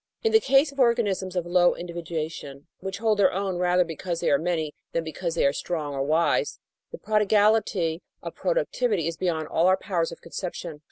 [0.23, 4.19] In the case of organ isms of low individuation, which hold their own rather because
[4.19, 6.57] they are many than because they are strong or wise,
[6.91, 10.79] the prodi gality of productivity is beyond all our powers of conception.